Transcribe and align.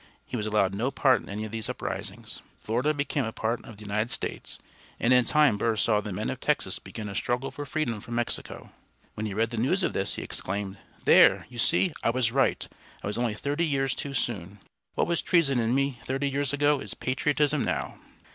He 0.25 0.35
was 0.35 0.47
allowed 0.47 0.73
no 0.73 0.89
part 0.89 1.21
in 1.21 1.29
any 1.29 1.45
of 1.45 1.51
these 1.51 1.69
uprisings. 1.69 2.41
Florida 2.59 2.91
became 2.91 3.23
a 3.25 3.31
part 3.31 3.63
of 3.63 3.77
the 3.77 3.85
United 3.85 4.09
States, 4.09 4.57
and 4.99 5.13
in 5.13 5.25
time 5.25 5.59
Burr 5.59 5.75
saw 5.75 6.01
the 6.01 6.11
men 6.11 6.31
of 6.31 6.39
Texas 6.39 6.79
begin 6.79 7.07
a 7.07 7.13
struggle 7.13 7.51
for 7.51 7.67
freedom 7.67 8.01
from 8.01 8.15
Mexico. 8.15 8.71
When 9.13 9.27
he 9.27 9.35
read 9.35 9.51
the 9.51 9.57
news 9.57 9.83
of 9.83 9.93
this, 9.93 10.15
he 10.15 10.23
exclaimed, 10.23 10.77
"There! 11.05 11.45
You 11.49 11.59
see! 11.59 11.91
I 12.01 12.09
was 12.09 12.31
right! 12.31 12.67
I 13.03 13.05
was 13.05 13.19
only 13.19 13.35
thirty 13.35 13.63
years 13.67 13.93
too 13.93 14.15
soon. 14.15 14.57
What 14.95 15.05
was 15.05 15.21
treason 15.21 15.59
in 15.59 15.75
me 15.75 15.99
thirty 16.03 16.27
years 16.31 16.51
ago 16.51 16.79
is 16.79 16.95
patriotism 16.95 17.63
now!" 17.63 17.99